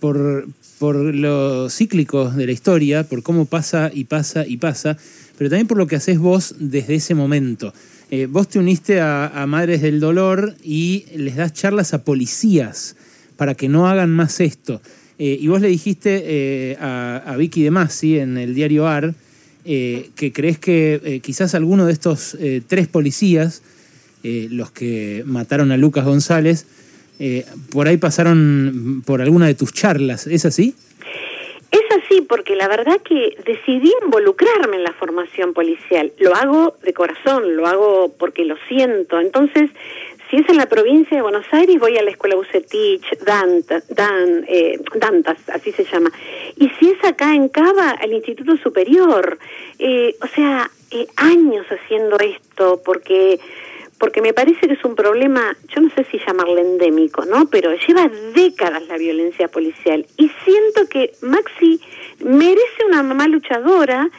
por, 0.00 0.46
por 0.78 0.96
lo 0.96 1.68
cíclico 1.70 2.30
de 2.30 2.46
la 2.46 2.52
historia, 2.52 3.04
por 3.04 3.22
cómo 3.22 3.46
pasa 3.46 3.90
y 3.92 4.04
pasa 4.04 4.46
y 4.46 4.58
pasa, 4.58 4.96
pero 5.38 5.50
también 5.50 5.66
por 5.66 5.78
lo 5.78 5.86
que 5.86 5.96
haces 5.96 6.18
vos 6.18 6.54
desde 6.58 6.96
ese 6.96 7.14
momento. 7.14 7.72
Eh, 8.10 8.26
vos 8.26 8.48
te 8.48 8.58
uniste 8.58 9.00
a, 9.00 9.44
Madres 9.48 9.82
del 9.82 10.00
Dolor 10.00 10.54
y 10.62 11.06
les 11.14 11.36
das 11.36 11.52
charlas 11.52 11.94
a 11.94 12.04
policías 12.04 12.96
para 13.36 13.54
que 13.54 13.68
no 13.68 13.88
hagan 13.88 14.10
más 14.10 14.40
esto. 14.40 14.80
y 15.18 15.46
vos 15.48 15.60
le 15.60 15.68
dijiste 15.68 16.76
a, 16.80 17.16
a, 17.26 17.36
Vicky 17.36 17.62
de 17.62 17.70
Masi 17.70 18.18
en 18.18 18.36
el 18.36 18.54
diario 18.54 18.86
AR, 18.86 19.14
eh, 19.68 20.10
que 20.14 20.32
crees 20.32 20.60
que 20.60 21.00
eh, 21.02 21.18
quizás 21.18 21.56
alguno 21.56 21.86
de 21.86 21.92
estos 21.92 22.36
eh, 22.38 22.62
tres 22.64 22.86
policías, 22.86 23.62
los 24.22 24.72
que 24.72 25.22
mataron 25.24 25.70
a 25.70 25.76
Lucas 25.76 26.04
González, 26.04 26.66
por 27.72 27.88
ahí 27.88 27.96
pasaron 27.96 29.02
por 29.06 29.22
alguna 29.22 29.46
de 29.46 29.54
tus 29.54 29.72
charlas. 29.72 30.26
¿Es 30.26 30.44
así? 30.44 30.74
Es 31.70 31.82
así 31.96 32.20
porque 32.22 32.54
la 32.54 32.68
verdad 32.68 33.00
que 33.02 33.36
decidí 33.44 33.92
involucrarme 34.04 34.76
en 34.76 34.84
la 34.84 34.92
formación 34.92 35.52
policial. 35.52 36.12
Lo 36.18 36.34
hago 36.34 36.76
de 36.82 36.92
corazón, 36.92 37.56
lo 37.56 37.66
hago 37.66 38.14
porque 38.18 38.44
lo 38.44 38.56
siento. 38.68 39.20
Entonces, 39.20 39.70
si 40.30 40.36
es 40.38 40.48
en 40.48 40.56
la 40.56 40.66
provincia 40.66 41.16
de 41.16 41.22
Buenos 41.22 41.46
Aires, 41.52 41.78
voy 41.78 41.96
a 41.98 42.02
la 42.02 42.10
escuela 42.10 42.34
Bucetich, 42.36 43.04
Dant, 43.24 43.66
Dan, 43.90 44.44
eh, 44.48 44.78
Dantas, 44.94 45.38
así 45.52 45.72
se 45.72 45.84
llama. 45.84 46.10
Y 46.56 46.68
si 46.78 46.90
es 46.90 47.04
acá 47.04 47.34
en 47.34 47.48
Cava, 47.48 47.90
al 47.90 48.12
Instituto 48.12 48.56
Superior. 48.56 49.38
Eh, 49.78 50.16
o 50.20 50.26
sea, 50.28 50.70
eh, 50.90 51.06
años 51.16 51.66
haciendo 51.68 52.18
esto, 52.18 52.80
porque 52.84 53.38
porque 53.98 54.20
me 54.20 54.32
parece 54.32 54.66
que 54.66 54.74
es 54.74 54.84
un 54.84 54.94
problema, 54.94 55.56
yo 55.74 55.80
no 55.80 55.90
sé 55.90 56.04
si 56.10 56.18
llamarle 56.18 56.60
endémico, 56.60 57.24
¿no? 57.24 57.48
Pero 57.48 57.74
lleva 57.74 58.10
décadas 58.34 58.86
la 58.88 58.98
violencia 58.98 59.48
policial. 59.48 60.06
Y 60.16 60.30
siento 60.44 60.88
que 60.90 61.12
Maxi 61.22 61.80
merece 62.20 62.84
una 62.86 63.02
mamá 63.02 63.26
luchadora. 63.28 64.10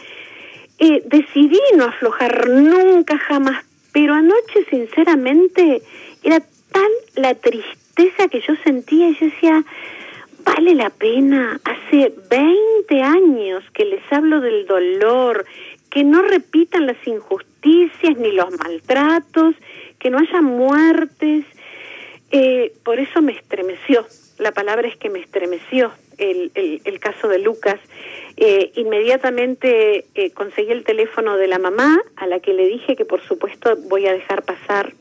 decidí 1.05 1.60
no 1.75 1.86
aflojar 1.86 2.50
nunca, 2.50 3.17
jamás 3.17 3.63
pero 3.98 4.13
anoche, 4.13 4.63
sinceramente, 4.69 5.81
era 6.22 6.39
tal 6.72 6.91
la 7.15 7.34
tristeza 7.34 8.27
que 8.29 8.41
yo 8.41 8.53
sentía 8.63 9.10
y 9.10 9.15
yo 9.15 9.25
decía, 9.25 9.63
vale 10.46 10.75
la 10.75 10.91
pena, 10.91 11.60
hace 11.63 12.13
20 12.29 13.01
años 13.01 13.63
que 13.74 13.86
les 13.86 14.03
hablo 14.12 14.39
del 14.39 14.67
dolor, 14.67 15.46
que 15.89 16.03
no 16.03 16.22
repitan 16.22 16.86
las 16.86 16.98
injusticias 17.08 18.17
ni 18.17 18.32
los 18.32 18.51
maltratos, 18.58 19.56
que 20.00 20.10
no 20.10 20.20
haya 20.20 20.41
muertes. 20.41 21.46
Eh, 22.32 22.74
por 22.84 23.00
eso 23.00 23.22
me 23.22 23.34
estremeció, 23.34 24.06
la 24.38 24.51
palabra 24.51 24.88
es 24.88 24.98
que 24.98 25.10
me 25.10 25.20
estremeció 25.20 25.91
el, 26.17 26.51
el, 26.56 27.00
caso 27.00 27.27
de 27.27 27.39
Lucas. 27.39 27.79
Eh, 28.38 28.72
inmediatamente 28.75 30.06
eh, 30.15 30.32
conseguí 30.32 30.72
el 30.72 30.84
teléfono 30.84 31.38
de 31.38 31.48
la 31.48 31.60
mamá, 31.60 32.00
a 32.15 32.27
la 32.27 32.39
que 32.39 32.53
le 32.53 32.67
dije 32.67 32.96
que 32.96 33.06
por 33.06 33.22
supuesto 33.22 33.75
voy 33.88 34.08
a 34.08 34.13
dejar 34.13 34.44
pasar 34.44 34.94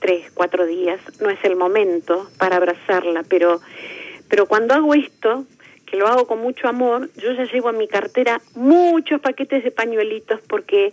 tres, 0.00 0.30
cuatro 0.32 0.66
días, 0.66 1.00
no 1.20 1.30
es 1.30 1.42
el 1.44 1.56
momento 1.56 2.28
para 2.38 2.56
abrazarla, 2.56 3.24
pero, 3.28 3.60
pero 4.28 4.46
cuando 4.46 4.74
hago 4.74 4.94
esto, 4.94 5.44
que 5.90 5.96
lo 5.96 6.06
hago 6.06 6.26
con 6.26 6.40
mucho 6.40 6.68
amor, 6.68 7.10
yo 7.16 7.32
ya 7.32 7.44
llevo 7.44 7.70
en 7.70 7.78
mi 7.78 7.88
cartera 7.88 8.40
muchos 8.54 9.20
paquetes 9.20 9.64
de 9.64 9.70
pañuelitos 9.70 10.40
porque 10.48 10.92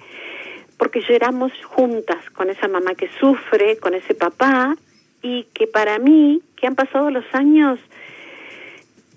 porque 0.78 1.02
lloramos 1.08 1.54
juntas 1.64 2.30
con 2.34 2.50
esa 2.50 2.68
mamá 2.68 2.96
que 2.96 3.10
sufre, 3.20 3.78
con 3.78 3.94
ese 3.94 4.14
papá, 4.14 4.76
y 5.22 5.48
que 5.54 5.68
para 5.68 6.00
mí, 6.00 6.42
que 6.58 6.68
han 6.68 6.76
pasado 6.76 7.10
los 7.10 7.24
años, 7.34 7.80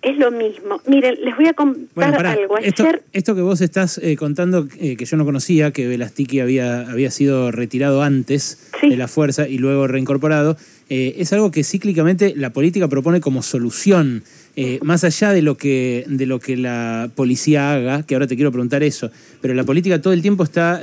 es 0.02 0.16
lo 0.16 0.30
mismo. 0.30 0.80
Miren, 0.86 1.16
les 1.22 1.36
voy 1.36 1.46
a 1.46 1.54
contar 1.54 2.24
algo. 2.24 2.56
Esto, 2.58 3.34
que 3.34 3.40
vos 3.42 3.60
estás 3.60 3.98
eh, 3.98 4.16
contando, 4.16 4.68
eh, 4.78 4.96
que 4.96 5.04
yo 5.04 5.16
no 5.16 5.24
conocía, 5.24 5.72
que 5.72 5.88
Velastiki 5.88 6.40
había, 6.40 6.88
había 6.88 7.10
sido 7.10 7.50
retirado 7.50 8.02
antes 8.02 8.70
de 8.80 8.96
la 8.96 9.08
fuerza 9.08 9.48
y 9.48 9.58
luego 9.58 9.86
reincorporado, 9.88 10.56
eh, 10.88 11.16
es 11.18 11.32
algo 11.32 11.50
que 11.50 11.64
cíclicamente 11.64 12.34
la 12.36 12.50
política 12.50 12.88
propone 12.88 13.20
como 13.20 13.42
solución, 13.42 14.22
más 14.82 15.04
allá 15.04 15.32
de 15.32 15.42
lo, 15.42 15.56
que, 15.56 16.04
de 16.08 16.26
lo 16.26 16.40
que 16.40 16.56
la 16.56 17.10
policía 17.14 17.72
haga, 17.72 18.02
que 18.02 18.14
ahora 18.14 18.26
te 18.26 18.34
quiero 18.34 18.50
preguntar 18.50 18.82
eso, 18.82 19.10
pero 19.40 19.54
la 19.54 19.64
política 19.64 20.00
todo 20.00 20.12
el 20.12 20.22
tiempo 20.22 20.42
está 20.44 20.80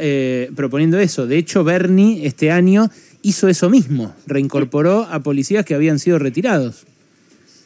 proponiendo 0.55 0.97
eso. 0.99 1.27
De 1.27 1.37
hecho, 1.37 1.63
Bernie 1.63 2.25
este 2.25 2.51
año 2.51 2.89
hizo 3.21 3.47
eso 3.47 3.69
mismo, 3.69 4.15
reincorporó 4.27 5.07
a 5.09 5.19
policías 5.21 5.65
que 5.65 5.73
habían 5.73 5.99
sido 5.99 6.19
retirados. 6.19 6.85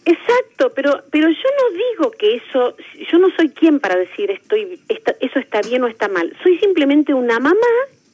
Exacto, 0.05 0.71
pero 0.73 1.03
pero 1.11 1.27
yo 1.27 1.35
no 1.35 1.77
digo 1.77 2.11
que 2.11 2.37
eso, 2.37 2.75
yo 3.11 3.19
no 3.19 3.27
soy 3.35 3.49
quien 3.49 3.79
para 3.79 3.95
decir 3.95 4.31
estoy, 4.31 4.79
eso 5.19 5.39
está 5.39 5.61
bien 5.61 5.83
o 5.83 5.87
está 5.87 6.07
mal. 6.07 6.35
Soy 6.41 6.57
simplemente 6.59 7.13
una 7.13 7.39
mamá 7.39 7.57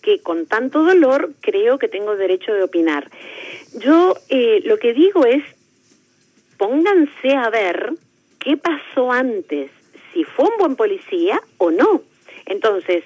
que 0.01 0.19
con 0.19 0.45
tanto 0.45 0.83
dolor 0.83 1.31
creo 1.41 1.79
que 1.79 1.87
tengo 1.87 2.15
derecho 2.15 2.53
de 2.53 2.63
opinar. 2.63 3.09
Yo 3.79 4.15
eh, 4.29 4.61
lo 4.65 4.77
que 4.77 4.93
digo 4.93 5.25
es, 5.25 5.43
pónganse 6.57 7.35
a 7.35 7.49
ver 7.49 7.93
qué 8.39 8.57
pasó 8.57 9.11
antes, 9.11 9.71
si 10.13 10.23
fue 10.23 10.45
un 10.45 10.57
buen 10.59 10.75
policía 10.75 11.41
o 11.57 11.71
no. 11.71 12.01
Entonces, 12.45 13.03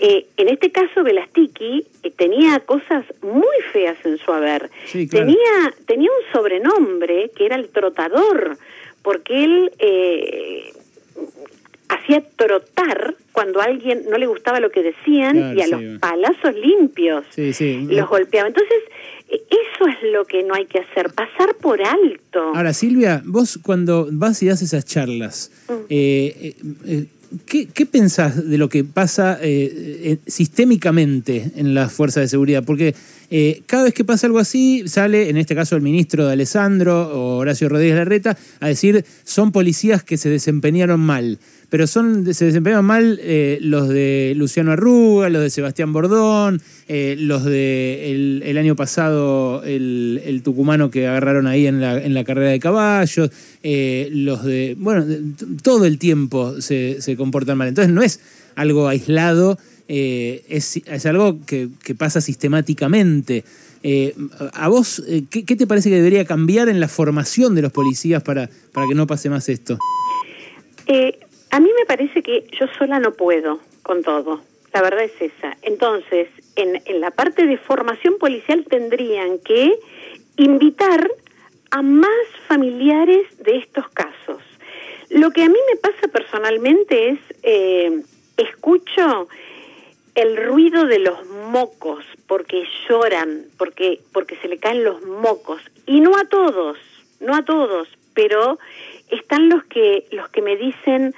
Eh, 0.00 0.26
en 0.36 0.48
este 0.48 0.70
caso, 0.70 1.02
Velastiki 1.02 1.84
eh, 2.04 2.12
tenía 2.12 2.60
cosas 2.60 3.04
muy 3.20 3.56
feas 3.72 3.98
en 4.04 4.16
su 4.18 4.32
haber. 4.32 4.70
tenía, 4.92 5.74
tenía 5.86 6.08
un 6.08 6.32
sobrenombre 6.32 7.32
que 7.34 7.46
era 7.46 7.56
el 7.56 7.68
trotador, 7.70 8.56
porque 9.02 9.42
él 9.42 9.72
eh, 9.80 10.72
hacía 11.88 12.22
trotar 12.36 13.16
cuando 13.38 13.60
a 13.60 13.66
alguien 13.66 14.02
no 14.10 14.18
le 14.18 14.26
gustaba 14.26 14.58
lo 14.58 14.72
que 14.72 14.82
decían 14.82 15.56
y 15.56 15.62
a 15.62 15.68
los 15.68 16.00
palazos 16.00 16.56
limpios 16.56 17.24
los 17.36 18.08
golpeaba. 18.08 18.48
Entonces, 18.48 18.78
eso 19.28 19.86
es 19.86 20.12
lo 20.12 20.24
que 20.24 20.42
no 20.42 20.54
hay 20.54 20.66
que 20.66 20.80
hacer, 20.80 21.12
pasar 21.12 21.54
por 21.54 21.80
alto. 21.80 22.40
Ahora, 22.52 22.72
Silvia, 22.72 23.22
vos 23.24 23.60
cuando 23.62 24.08
vas 24.10 24.42
y 24.42 24.46
das 24.46 24.60
esas 24.62 24.84
charlas, 24.84 25.52
mm. 25.68 25.72
eh, 25.88 26.54
eh, 26.84 27.06
¿qué, 27.46 27.68
¿qué, 27.68 27.86
pensás 27.86 28.44
de 28.44 28.58
lo 28.58 28.68
que 28.68 28.82
pasa 28.82 29.38
eh, 29.40 30.18
sistémicamente 30.26 31.52
en 31.54 31.74
las 31.74 31.92
fuerzas 31.92 32.24
de 32.24 32.28
seguridad? 32.28 32.64
Porque 32.66 32.96
cada 33.66 33.84
vez 33.84 33.94
que 33.94 34.04
pasa 34.04 34.26
algo 34.26 34.40
así, 34.40 34.88
sale, 34.88 35.28
en 35.28 35.36
este 35.36 35.54
caso 35.54 35.76
el 35.76 35.82
ministro 35.82 36.26
de 36.26 36.32
Alessandro 36.32 37.08
o 37.12 37.36
Horacio 37.36 37.68
Rodríguez 37.68 37.98
Larreta, 37.98 38.36
a 38.58 38.66
decir, 38.66 39.04
son 39.22 39.52
policías 39.52 40.02
que 40.02 40.16
se 40.16 40.28
desempeñaron 40.28 40.98
mal 40.98 41.38
pero 41.70 41.86
son 41.86 42.32
se 42.32 42.46
desempeñan 42.46 42.84
mal 42.84 43.18
eh, 43.22 43.58
los 43.60 43.88
de 43.88 44.32
Luciano 44.36 44.72
Arruga, 44.72 45.28
los 45.28 45.42
de 45.42 45.50
Sebastián 45.50 45.92
Bordón, 45.92 46.62
eh, 46.88 47.16
los 47.18 47.44
de 47.44 48.40
el, 48.44 48.58
año 48.58 48.74
pasado 48.74 49.62
el, 49.64 50.40
tucumano 50.42 50.90
que 50.90 51.06
agarraron 51.06 51.46
ahí 51.46 51.66
en 51.66 51.80
la, 51.80 52.02
en 52.02 52.14
la 52.14 52.24
carrera 52.24 52.50
de 52.50 52.58
caballos, 52.58 53.30
eh, 53.62 54.08
los 54.12 54.44
de, 54.44 54.76
bueno, 54.78 55.04
todo 55.62 55.84
el 55.84 55.98
tiempo 55.98 56.60
se, 56.60 57.02
se, 57.02 57.16
comportan 57.16 57.58
mal. 57.58 57.68
Entonces 57.68 57.92
no 57.92 58.02
es 58.02 58.20
algo 58.54 58.88
aislado, 58.88 59.58
es, 59.88 60.80
es, 60.84 61.06
algo 61.06 61.38
que, 61.44 61.68
que 61.82 61.94
pasa 61.94 62.20
sistemáticamente. 62.20 63.44
¿A 64.54 64.68
vos 64.68 65.02
¿qué, 65.30 65.44
qué, 65.44 65.56
te 65.56 65.66
parece 65.66 65.90
que 65.90 65.96
debería 65.96 66.24
cambiar 66.24 66.68
en 66.68 66.80
la 66.80 66.88
formación 66.88 67.54
de 67.54 67.62
los 67.62 67.72
policías 67.72 68.22
para, 68.22 68.48
para 68.72 68.86
que 68.88 68.94
no 68.94 69.06
pase 69.06 69.30
más 69.30 69.48
esto? 69.48 69.78
A 71.50 71.60
mí 71.60 71.70
me 71.78 71.86
parece 71.86 72.22
que 72.22 72.46
yo 72.52 72.66
sola 72.78 72.98
no 73.00 73.12
puedo 73.12 73.60
con 73.82 74.02
todo. 74.02 74.42
La 74.72 74.82
verdad 74.82 75.04
es 75.04 75.20
esa. 75.20 75.56
Entonces, 75.62 76.28
en, 76.56 76.82
en 76.84 77.00
la 77.00 77.10
parte 77.10 77.46
de 77.46 77.56
formación 77.56 78.18
policial 78.18 78.66
tendrían 78.68 79.38
que 79.38 79.78
invitar 80.36 81.10
a 81.70 81.82
más 81.82 82.26
familiares 82.46 83.26
de 83.38 83.56
estos 83.56 83.88
casos. 83.88 84.42
Lo 85.10 85.30
que 85.30 85.42
a 85.42 85.48
mí 85.48 85.58
me 85.70 85.76
pasa 85.76 86.08
personalmente 86.08 87.10
es, 87.10 87.18
eh, 87.42 88.02
escucho 88.36 89.28
el 90.14 90.36
ruido 90.36 90.86
de 90.86 90.98
los 90.98 91.26
mocos, 91.26 92.04
porque 92.26 92.64
lloran, 92.88 93.46
porque, 93.56 94.00
porque 94.12 94.36
se 94.36 94.48
le 94.48 94.58
caen 94.58 94.84
los 94.84 95.02
mocos. 95.02 95.62
Y 95.86 96.00
no 96.00 96.16
a 96.16 96.24
todos, 96.24 96.76
no 97.20 97.34
a 97.34 97.44
todos, 97.44 97.88
pero 98.14 98.58
están 99.10 99.48
los 99.48 99.64
que, 99.64 100.06
los 100.10 100.28
que 100.28 100.42
me 100.42 100.56
dicen, 100.56 101.14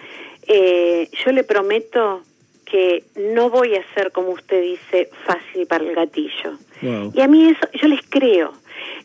eh, 0.46 1.08
yo 1.24 1.32
le 1.32 1.44
prometo 1.44 2.22
que 2.64 3.02
no 3.16 3.50
voy 3.50 3.74
a 3.74 3.94
ser, 3.94 4.12
como 4.12 4.30
usted 4.30 4.62
dice, 4.62 5.10
fácil 5.26 5.66
para 5.66 5.84
el 5.84 5.94
gatillo. 5.94 6.52
Y 6.82 7.20
a 7.20 7.26
mí 7.26 7.48
eso, 7.48 7.68
yo 7.74 7.88
les 7.88 8.00
creo. 8.08 8.52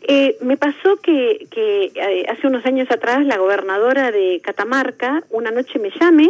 Eh, 0.07 0.37
me 0.41 0.55
pasó 0.55 0.97
que, 1.01 1.47
que 1.51 1.91
eh, 1.95 2.25
hace 2.29 2.47
unos 2.47 2.65
años 2.65 2.89
atrás 2.89 3.25
la 3.25 3.37
gobernadora 3.37 4.11
de 4.11 4.39
Catamarca 4.41 5.23
una 5.29 5.51
noche 5.51 5.79
me 5.79 5.89
llame 5.89 6.29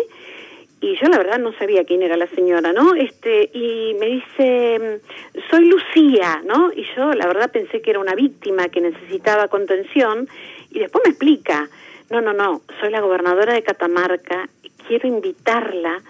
y 0.81 0.95
yo 0.97 1.07
la 1.07 1.17
verdad 1.17 1.39
no 1.39 1.53
sabía 1.53 1.83
quién 1.83 2.01
era 2.01 2.17
la 2.17 2.27
señora, 2.27 2.73
¿no? 2.73 2.95
Este 2.95 3.49
y 3.53 3.95
me 3.99 4.07
dice, 4.07 5.01
"Soy 5.49 5.65
Lucía", 5.65 6.41
¿no? 6.45 6.71
Y 6.73 6.85
yo 6.95 7.13
la 7.13 7.27
verdad 7.27 7.51
pensé 7.51 7.81
que 7.81 7.91
era 7.91 7.99
una 7.99 8.15
víctima 8.15 8.69
que 8.69 8.81
necesitaba 8.81 9.47
contención 9.47 10.27
y 10.71 10.79
después 10.79 11.03
me 11.05 11.11
explica, 11.11 11.69
"No, 12.09 12.21
no, 12.21 12.33
no, 12.33 12.61
soy 12.79 12.91
la 12.91 13.01
gobernadora 13.01 13.53
de 13.53 13.63
Catamarca 13.63 14.47
quiero 14.87 15.07
invitarla 15.07 16.01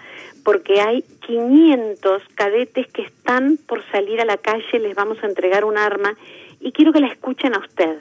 porque 0.44 0.80
hay 0.80 1.02
500 1.26 2.22
cadetes 2.34 2.86
que 2.88 3.02
están 3.02 3.58
por 3.66 3.84
salir 3.90 4.20
a 4.20 4.24
la 4.24 4.36
calle, 4.36 4.78
les 4.78 4.94
vamos 4.94 5.18
a 5.22 5.26
entregar 5.26 5.64
un 5.64 5.76
arma 5.76 6.16
y 6.60 6.72
quiero 6.72 6.92
que 6.92 7.00
la 7.00 7.08
escuchen 7.08 7.54
a 7.54 7.58
usted. 7.58 7.98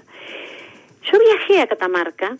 Yo 1.11 1.19
viajé 1.19 1.61
a 1.61 1.67
Catamarca, 1.67 2.37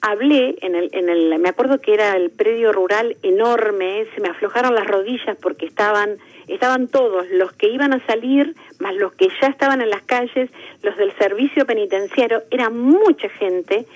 hablé 0.00 0.56
en 0.62 0.74
el, 0.74 0.90
en 0.92 1.08
el, 1.08 1.38
me 1.38 1.48
acuerdo 1.48 1.80
que 1.80 1.94
era 1.94 2.16
el 2.16 2.30
predio 2.30 2.72
rural 2.72 3.16
enorme, 3.22 4.06
se 4.14 4.20
me 4.20 4.28
aflojaron 4.28 4.74
las 4.74 4.86
rodillas 4.86 5.36
porque 5.40 5.66
estaban, 5.66 6.18
estaban 6.48 6.88
todos, 6.88 7.28
los 7.30 7.52
que 7.52 7.68
iban 7.68 7.92
a 7.92 8.04
salir, 8.06 8.54
más 8.80 8.94
los 8.96 9.12
que 9.14 9.28
ya 9.40 9.48
estaban 9.48 9.80
en 9.80 9.90
las 9.90 10.02
calles, 10.02 10.50
los 10.82 10.96
del 10.96 11.16
servicio 11.18 11.66
penitenciario, 11.66 12.42
era 12.50 12.68
mucha 12.68 13.28
gente, 13.28 13.86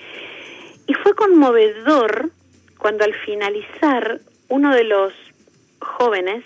y 0.91 0.93
fue 0.93 1.15
conmovedor 1.15 2.31
cuando 2.77 3.05
al 3.05 3.13
finalizar 3.13 4.19
uno 4.49 4.75
de 4.75 4.83
los 4.83 5.13
jóvenes 5.79 6.43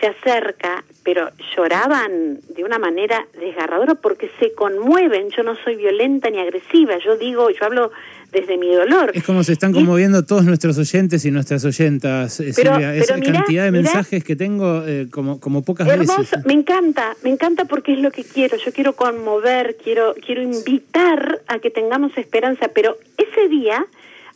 se 0.00 0.06
acerca, 0.06 0.82
pero 1.02 1.30
lloraban 1.56 2.40
de 2.54 2.64
una 2.64 2.78
manera 2.78 3.26
desgarradora 3.38 3.94
porque 3.94 4.30
se 4.38 4.52
conmueven. 4.52 5.30
Yo 5.36 5.42
no 5.42 5.56
soy 5.64 5.76
violenta 5.76 6.30
ni 6.30 6.38
agresiva, 6.38 6.98
yo 7.04 7.16
digo, 7.16 7.50
yo 7.50 7.64
hablo 7.64 7.90
desde 8.32 8.56
mi 8.58 8.72
dolor. 8.72 9.10
Es 9.14 9.24
como 9.24 9.42
se 9.42 9.52
están 9.52 9.72
conmoviendo 9.72 10.24
todos 10.24 10.44
nuestros 10.44 10.78
oyentes 10.78 11.24
y 11.24 11.30
nuestras 11.30 11.64
oyentas, 11.64 12.38
eh, 12.40 12.52
Silvia. 12.52 12.94
Esa 12.94 13.20
cantidad 13.20 13.64
de 13.64 13.72
mensajes 13.72 14.22
que 14.22 14.36
tengo 14.36 14.84
eh, 14.86 15.08
como, 15.10 15.40
como 15.40 15.64
pocas 15.64 15.86
veces. 15.86 16.30
Me 16.44 16.52
encanta, 16.52 17.16
me 17.24 17.30
encanta 17.30 17.64
porque 17.64 17.92
es 17.94 17.98
lo 17.98 18.10
que 18.10 18.22
quiero. 18.22 18.56
Yo 18.56 18.72
quiero 18.72 18.94
conmover, 18.94 19.76
quiero, 19.82 20.14
quiero 20.24 20.42
invitar 20.42 21.40
a 21.48 21.58
que 21.58 21.70
tengamos 21.70 22.16
esperanza, 22.16 22.68
pero 22.72 22.96
ese 23.16 23.48
día 23.48 23.86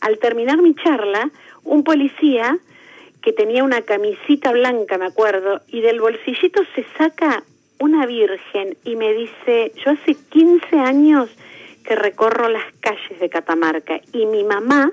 al 0.01 0.19
terminar 0.19 0.61
mi 0.61 0.75
charla, 0.75 1.31
un 1.63 1.83
policía 1.83 2.59
que 3.25 3.33
tenía 3.33 3.63
una 3.63 3.81
camisita 3.81 4.51
blanca, 4.51 4.99
me 4.99 5.07
acuerdo, 5.07 5.59
y 5.67 5.81
del 5.81 5.99
bolsillito 5.99 6.61
se 6.75 6.85
saca 6.95 7.41
una 7.79 8.05
virgen 8.05 8.77
y 8.83 8.95
me 8.95 9.13
dice, 9.13 9.71
yo 9.83 9.93
hace 9.93 10.13
15 10.13 10.77
años 10.77 11.31
que 11.83 11.95
recorro 11.95 12.49
las 12.49 12.71
calles 12.81 13.19
de 13.19 13.27
Catamarca 13.27 13.99
y 14.13 14.27
mi 14.27 14.43
mamá 14.43 14.91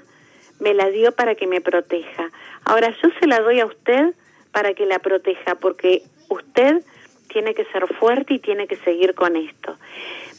me 0.61 0.73
la 0.73 0.89
dio 0.89 1.13
para 1.13 1.35
que 1.35 1.47
me 1.47 1.61
proteja. 1.61 2.31
Ahora 2.65 2.97
yo 3.03 3.11
se 3.21 3.27
la 3.27 3.41
doy 3.41 3.61
a 3.61 3.67
usted 3.67 4.15
para 4.51 4.73
que 4.73 4.87
la 4.87 4.99
proteja, 4.99 5.57
porque 5.57 6.03
usted 6.31 6.83
tiene 7.29 7.53
que 7.53 7.67
ser 7.67 7.87
fuerte 7.99 8.33
y 8.33 8.39
tiene 8.39 8.67
que 8.67 8.77
seguir 8.77 9.15
con 9.15 9.37
esto. 9.37 9.77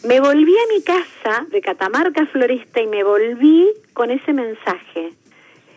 Me 0.04 0.20
volví 0.20 0.56
a 0.58 0.74
mi 0.74 0.82
casa 0.82 1.46
de 1.48 1.62
Catamarca 1.62 2.26
Floresta 2.26 2.82
y 2.82 2.88
me 2.88 3.04
volví 3.04 3.70
con 3.94 4.10
ese 4.10 4.34
mensaje. 4.34 5.14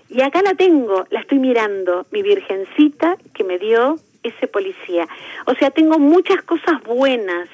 Y 0.08 0.20
acá 0.22 0.42
la 0.42 0.54
tengo, 0.54 1.06
la 1.10 1.20
estoy 1.20 1.38
mirando, 1.38 2.06
mi 2.10 2.22
virgencita 2.22 3.16
que 3.34 3.44
me 3.44 3.58
dio 3.58 3.96
ese 4.22 4.46
policía. 4.46 5.06
O 5.46 5.54
sea, 5.54 5.70
tengo 5.70 5.98
muchas 5.98 6.42
cosas 6.42 6.82
buenas, 6.84 7.48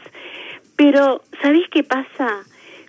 pero 0.76 1.22
¿sabéis 1.40 1.68
qué 1.68 1.82
pasa? 1.82 2.44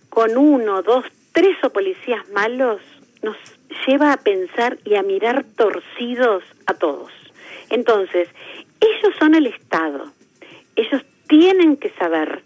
Con 0.09 0.37
uno, 0.37 0.81
dos, 0.81 1.05
tres 1.31 1.57
o 1.63 1.69
policías 1.69 2.27
malos 2.29 2.81
nos 3.21 3.37
lleva 3.87 4.13
a 4.13 4.17
pensar 4.17 4.77
y 4.85 4.95
a 4.95 5.03
mirar 5.03 5.45
torcidos 5.55 6.43
a 6.65 6.73
todos. 6.73 7.11
Entonces, 7.69 8.29
ellos 8.79 9.13
son 9.17 9.35
el 9.35 9.47
Estado. 9.47 10.11
Ellos 10.75 11.03
tienen 11.27 11.77
que 11.77 11.89
saber 11.91 12.43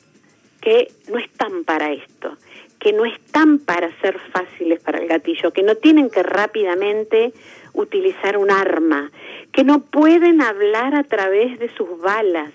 que 0.68 0.92
no 1.08 1.18
están 1.18 1.64
para 1.64 1.94
esto, 1.94 2.36
que 2.78 2.92
no 2.92 3.06
están 3.06 3.58
para 3.58 3.90
ser 4.02 4.20
fáciles 4.34 4.82
para 4.82 5.00
el 5.00 5.08
gatillo, 5.08 5.54
que 5.54 5.64
no 5.64 5.76
tienen 5.76 6.10
que 6.10 6.24
rápidamente 6.24 7.32
utilizar 7.72 8.38
un 8.38 8.52
arma, 8.52 9.10
que 9.54 9.64
no 9.64 9.80
pueden 9.80 10.42
hablar 10.42 10.94
a 10.94 11.06
través 11.06 11.58
de 11.58 11.74
sus 11.74 11.98
balas, 12.02 12.52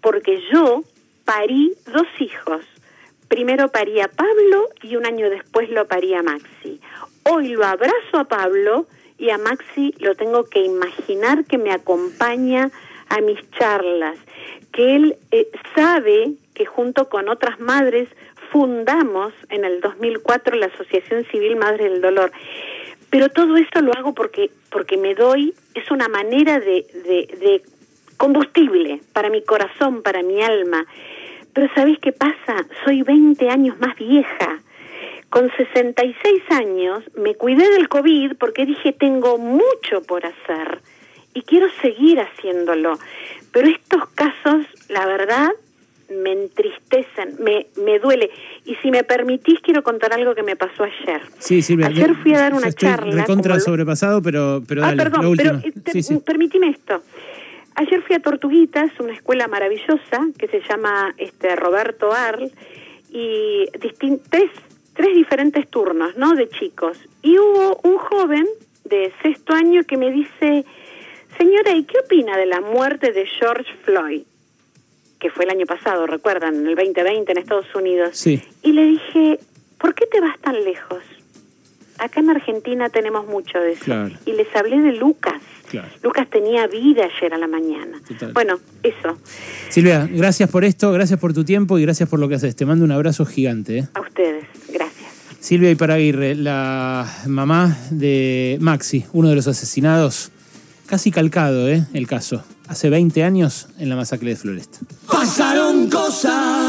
porque 0.00 0.42
yo 0.52 0.82
parí 1.24 1.74
dos 1.92 2.08
hijos. 2.18 2.64
Primero 3.28 3.68
parí 3.68 4.00
a 4.00 4.08
Pablo 4.08 4.68
y 4.82 4.96
un 4.96 5.06
año 5.06 5.30
después 5.30 5.70
lo 5.70 5.86
parí 5.86 6.12
a 6.12 6.24
Maxi. 6.24 6.80
Hoy 7.22 7.50
lo 7.50 7.64
abrazo 7.64 8.18
a 8.18 8.24
Pablo 8.24 8.88
y 9.16 9.30
a 9.30 9.38
Maxi 9.38 9.94
lo 10.00 10.16
tengo 10.16 10.42
que 10.46 10.64
imaginar 10.64 11.44
que 11.44 11.58
me 11.58 11.70
acompaña 11.70 12.72
a 13.10 13.20
mis 13.20 13.38
charlas, 13.52 14.18
que 14.72 14.96
él 14.96 15.16
eh, 15.30 15.48
sabe 15.76 16.34
que 16.54 16.66
junto 16.66 17.08
con 17.08 17.28
otras 17.28 17.60
madres 17.60 18.08
fundamos 18.50 19.32
en 19.50 19.64
el 19.64 19.80
2004 19.80 20.56
la 20.56 20.66
Asociación 20.66 21.24
Civil 21.30 21.56
Madre 21.56 21.90
del 21.90 22.00
Dolor. 22.00 22.32
Pero 23.10 23.28
todo 23.28 23.56
esto 23.56 23.80
lo 23.80 23.92
hago 23.92 24.14
porque, 24.14 24.50
porque 24.70 24.96
me 24.96 25.14
doy, 25.14 25.54
es 25.74 25.90
una 25.90 26.08
manera 26.08 26.58
de, 26.60 26.86
de, 27.04 27.36
de 27.38 27.62
combustible 28.16 29.00
para 29.12 29.30
mi 29.30 29.42
corazón, 29.42 30.02
para 30.02 30.22
mi 30.22 30.42
alma. 30.42 30.86
Pero 31.52 31.68
¿sabéis 31.74 31.98
qué 32.00 32.12
pasa? 32.12 32.66
Soy 32.84 33.02
20 33.02 33.48
años 33.50 33.78
más 33.78 33.96
vieja. 33.96 34.60
Con 35.30 35.50
66 35.56 36.42
años 36.50 37.02
me 37.16 37.34
cuidé 37.34 37.68
del 37.70 37.88
COVID 37.88 38.36
porque 38.38 38.66
dije 38.66 38.92
tengo 38.92 39.36
mucho 39.38 40.02
por 40.06 40.24
hacer 40.24 40.80
y 41.34 41.42
quiero 41.42 41.66
seguir 41.82 42.20
haciéndolo 42.20 42.96
Pero 43.50 43.68
estos 43.68 44.08
casos, 44.10 44.64
la 44.88 45.06
verdad, 45.06 45.50
me 46.22 46.32
entristecen, 46.32 47.36
me, 47.42 47.66
me 47.84 47.98
duele. 47.98 48.30
Y 48.64 48.74
si 48.76 48.90
me 48.90 49.04
permitís, 49.04 49.60
quiero 49.60 49.82
contar 49.82 50.12
algo 50.12 50.34
que 50.34 50.42
me 50.42 50.56
pasó 50.56 50.84
ayer. 50.84 51.22
Sí, 51.38 51.62
Silvia. 51.62 51.86
Ayer 51.88 52.14
fui 52.16 52.34
a 52.34 52.38
dar 52.38 52.54
una 52.54 52.68
estoy 52.68 52.88
charla. 52.88 53.12
recontra 53.22 53.52
como 53.54 53.60
sobrepasado, 53.64 54.22
pero, 54.22 54.62
pero 54.66 54.82
ah, 54.82 54.86
dale, 54.88 55.02
perdón, 55.02 55.22
lo 55.24 55.30
último. 55.30 55.60
pero 55.62 55.74
eh, 55.76 55.80
te- 55.84 55.92
Sí, 55.92 56.02
sí. 56.02 56.18
permitime 56.24 56.68
esto. 56.70 57.02
Ayer 57.76 58.02
fui 58.02 58.14
a 58.14 58.20
Tortuguitas, 58.20 58.90
una 59.00 59.12
escuela 59.14 59.48
maravillosa 59.48 60.28
que 60.38 60.46
se 60.48 60.60
llama 60.68 61.12
este 61.18 61.56
Roberto 61.56 62.12
Arl, 62.12 62.50
y 63.10 63.66
tres, 64.30 64.50
tres 64.94 65.14
diferentes 65.14 65.68
turnos, 65.68 66.16
¿no? 66.16 66.34
De 66.34 66.48
chicos. 66.48 66.98
Y 67.22 67.38
hubo 67.38 67.80
un 67.82 67.96
joven 67.98 68.46
de 68.84 69.12
sexto 69.22 69.54
año 69.54 69.82
que 69.84 69.96
me 69.96 70.10
dice, 70.10 70.64
señora, 71.38 71.72
¿y 71.74 71.84
qué 71.84 71.98
opina 72.04 72.36
de 72.36 72.46
la 72.46 72.60
muerte 72.60 73.12
de 73.12 73.26
George 73.26 73.72
Floyd? 73.84 74.22
Que 75.24 75.30
fue 75.30 75.46
el 75.46 75.52
año 75.52 75.64
pasado, 75.64 76.06
recuerdan, 76.06 76.54
en 76.54 76.66
el 76.66 76.74
2020 76.74 77.32
en 77.32 77.38
Estados 77.38 77.74
Unidos. 77.74 78.10
Sí. 78.12 78.42
Y 78.62 78.72
le 78.72 78.84
dije, 78.84 79.38
¿por 79.78 79.94
qué 79.94 80.04
te 80.04 80.20
vas 80.20 80.38
tan 80.38 80.62
lejos? 80.64 80.98
Acá 81.96 82.20
en 82.20 82.28
Argentina 82.28 82.90
tenemos 82.90 83.26
mucho 83.26 83.58
de 83.58 83.72
eso. 83.72 83.84
Claro. 83.86 84.14
Y 84.26 84.32
les 84.32 84.54
hablé 84.54 84.82
de 84.82 84.92
Lucas. 84.92 85.40
Claro. 85.70 85.88
Lucas 86.02 86.28
tenía 86.28 86.66
vida 86.66 87.06
ayer 87.06 87.32
a 87.32 87.38
la 87.38 87.46
mañana. 87.46 88.02
Total. 88.06 88.34
Bueno, 88.34 88.58
eso. 88.82 89.18
Silvia, 89.70 90.06
gracias 90.12 90.50
por 90.50 90.62
esto, 90.62 90.92
gracias 90.92 91.18
por 91.18 91.32
tu 91.32 91.42
tiempo 91.42 91.78
y 91.78 91.82
gracias 91.84 92.06
por 92.06 92.20
lo 92.20 92.28
que 92.28 92.34
haces. 92.34 92.54
Te 92.54 92.66
mando 92.66 92.84
un 92.84 92.92
abrazo 92.92 93.24
gigante. 93.24 93.78
¿eh? 93.78 93.88
A 93.94 94.02
ustedes. 94.02 94.44
Gracias. 94.70 95.10
Silvia 95.40 95.70
Iparaguirre, 95.70 96.34
la 96.34 97.10
mamá 97.26 97.78
de 97.90 98.58
Maxi, 98.60 99.06
uno 99.14 99.30
de 99.30 99.36
los 99.36 99.48
asesinados, 99.48 100.32
casi 100.84 101.10
calcado 101.10 101.66
¿eh? 101.70 101.86
el 101.94 102.06
caso, 102.06 102.44
hace 102.68 102.90
20 102.90 103.22
años 103.24 103.68
en 103.78 103.88
la 103.88 103.96
masacre 103.96 104.30
de 104.30 104.36
Floresta. 104.36 104.78
Pasaron 105.06 105.88
cosas. 105.90 106.54